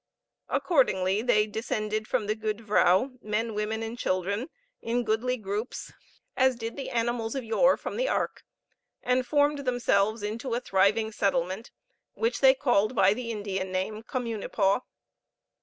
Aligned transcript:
Accordingly, 0.49 1.21
they 1.21 1.45
descended 1.45 2.07
from 2.07 2.25
the 2.25 2.33
Goede 2.33 2.61
Vrouw, 2.61 3.11
men, 3.21 3.53
women 3.53 3.83
and 3.83 3.99
children, 3.99 4.49
in 4.81 5.03
goodly 5.03 5.37
groups, 5.37 5.93
as 6.35 6.55
did 6.55 6.75
the 6.75 6.89
animals 6.89 7.35
of 7.35 7.43
yore 7.43 7.77
from 7.77 7.97
the 7.97 8.07
ark, 8.09 8.43
and 9.03 9.27
formed 9.27 9.59
themselves 9.59 10.23
into 10.23 10.55
a 10.55 10.59
thriving 10.59 11.11
settlement, 11.11 11.69
which 12.15 12.41
they 12.41 12.55
called 12.55 12.95
by 12.95 13.13
the 13.13 13.29
Indian 13.29 13.71
name 13.71 14.01
Communipaw. 14.01 14.79